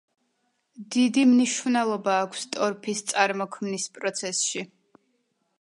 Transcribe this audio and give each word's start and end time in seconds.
დიდი 0.95 1.25
მნიშვნელობა 1.33 2.17
აქვს 2.23 2.47
ტორფის 2.57 3.05
წარმოქმნის 3.13 3.89
პროცესში. 3.99 4.69